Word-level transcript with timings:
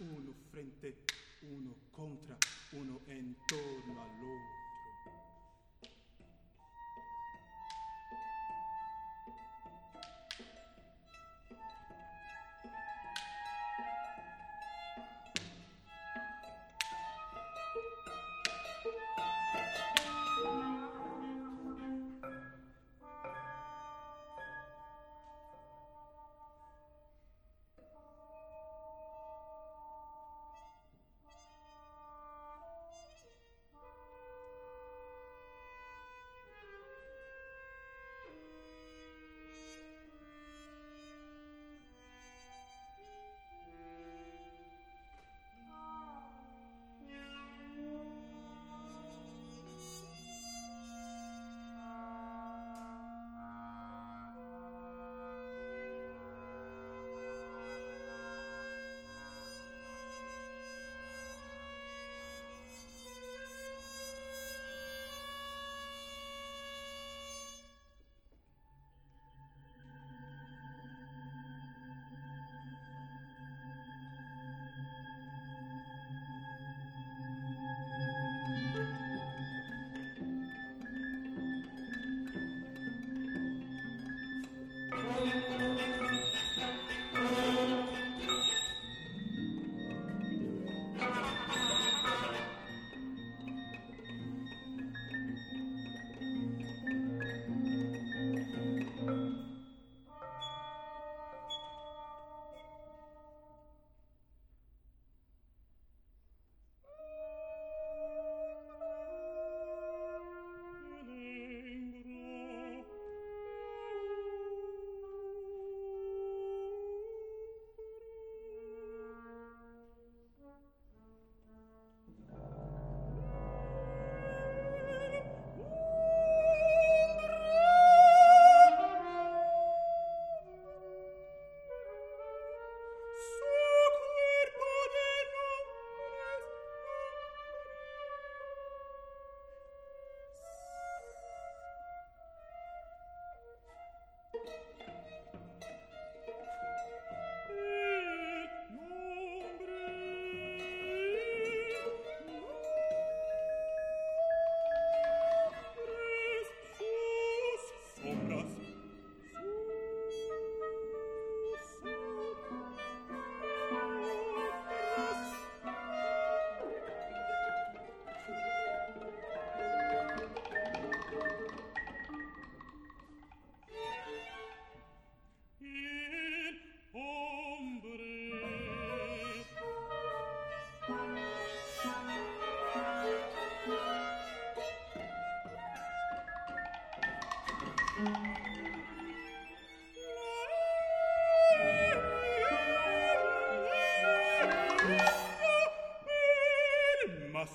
uno 0.00 0.34
frente, 0.50 0.94
uno 1.42 1.74
contra, 1.92 2.36
uno 2.72 3.00
en 3.06 3.34
torno 3.46 4.00
a 4.00 4.04
otro 4.06 4.63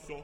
so 0.09 0.23